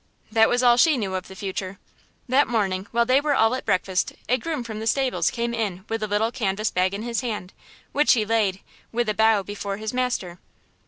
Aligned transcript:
That 0.31 0.49
was 0.49 0.63
all 0.63 0.77
she 0.77 0.97
knew 0.97 1.13
of 1.13 1.27
the 1.27 1.35
future! 1.35 1.77
That 2.27 2.47
morning 2.47 2.87
while 2.89 3.05
they 3.05 3.21
were 3.21 3.35
all 3.35 3.53
at 3.53 3.67
breakfast 3.67 4.13
a 4.27 4.39
groom 4.39 4.63
from 4.63 4.79
the 4.79 4.87
stables 4.87 5.29
came 5.29 5.53
in 5.53 5.85
with 5.89 6.01
a 6.01 6.07
little 6.07 6.31
canvas 6.31 6.71
bag 6.71 6.95
in 6.95 7.03
his 7.03 7.21
hand, 7.21 7.53
which 7.91 8.13
he 8.13 8.25
laid, 8.25 8.61
with 8.91 9.09
a 9.09 9.13
bow, 9.13 9.43
before 9.43 9.77
his 9.77 9.93
master. 9.93 10.39